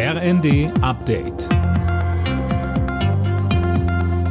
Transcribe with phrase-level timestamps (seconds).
[0.00, 1.48] RND Update.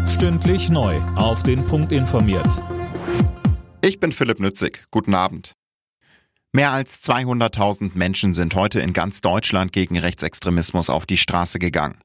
[0.07, 0.95] Stündlich neu.
[1.17, 2.63] Auf den Punkt informiert.
[3.81, 4.85] Ich bin Philipp Nützig.
[4.91, 5.55] Guten Abend.
[6.53, 11.97] Mehr als 200.000 Menschen sind heute in ganz Deutschland gegen Rechtsextremismus auf die Straße gegangen.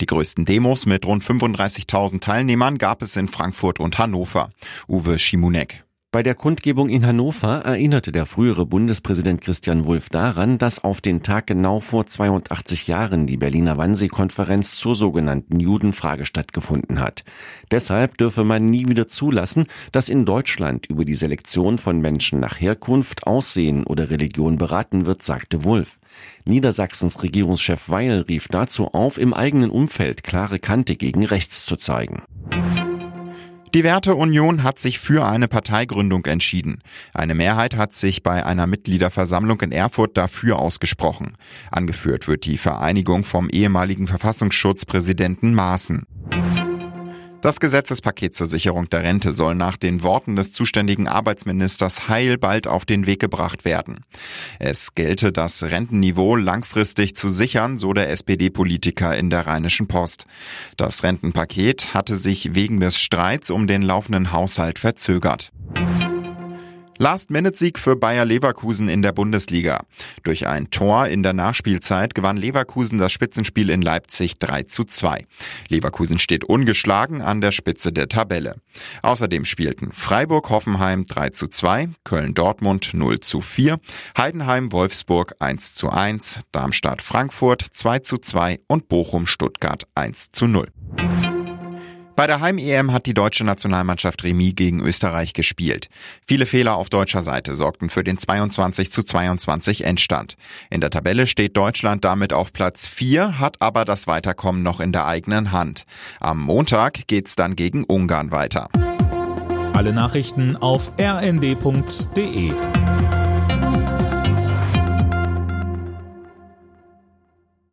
[0.00, 4.48] Die größten Demos mit rund 35.000 Teilnehmern gab es in Frankfurt und Hannover.
[4.88, 5.84] Uwe Schimunek.
[6.12, 11.22] Bei der Kundgebung in Hannover erinnerte der frühere Bundespräsident Christian Wulff daran, dass auf den
[11.22, 17.22] Tag genau vor 82 Jahren die Berliner Wannsee-Konferenz zur sogenannten Judenfrage stattgefunden hat.
[17.70, 22.60] Deshalb dürfe man nie wieder zulassen, dass in Deutschland über die Selektion von Menschen nach
[22.60, 26.00] Herkunft, Aussehen oder Religion beraten wird, sagte Wulff.
[26.44, 32.24] Niedersachsens Regierungschef Weil rief dazu auf, im eigenen Umfeld klare Kante gegen rechts zu zeigen.
[33.72, 36.82] Die Werteunion hat sich für eine Parteigründung entschieden.
[37.14, 41.34] Eine Mehrheit hat sich bei einer Mitgliederversammlung in Erfurt dafür ausgesprochen.
[41.70, 46.04] Angeführt wird die Vereinigung vom ehemaligen Verfassungsschutzpräsidenten Maaßen.
[47.42, 52.66] Das Gesetzespaket zur Sicherung der Rente soll nach den Worten des zuständigen Arbeitsministers Heil bald
[52.66, 54.04] auf den Weg gebracht werden.
[54.58, 60.26] Es gelte das Rentenniveau langfristig zu sichern, so der SPD-Politiker in der Rheinischen Post.
[60.76, 65.50] Das Rentenpaket hatte sich wegen des Streits um den laufenden Haushalt verzögert.
[67.00, 69.86] Last-Minute-Sieg für Bayer Leverkusen in der Bundesliga.
[70.22, 75.24] Durch ein Tor in der Nachspielzeit gewann Leverkusen das Spitzenspiel in Leipzig 3 zu 2.
[75.68, 78.56] Leverkusen steht ungeschlagen an der Spitze der Tabelle.
[79.00, 83.80] Außerdem spielten Freiburg-Hoffenheim 3 zu 2, Köln-Dortmund 0 zu 4,
[84.18, 90.68] Heidenheim-Wolfsburg 1 zu 1, Darmstadt-Frankfurt 2 zu 2 und Bochum-Stuttgart 1 zu 0.
[92.20, 95.88] Bei der Heim-EM hat die deutsche Nationalmannschaft Remis gegen Österreich gespielt.
[96.26, 100.36] Viele Fehler auf deutscher Seite sorgten für den 22 zu 22 Endstand.
[100.68, 104.92] In der Tabelle steht Deutschland damit auf Platz 4, hat aber das Weiterkommen noch in
[104.92, 105.86] der eigenen Hand.
[106.20, 108.68] Am Montag geht's dann gegen Ungarn weiter.
[109.72, 112.52] Alle Nachrichten auf rnd.de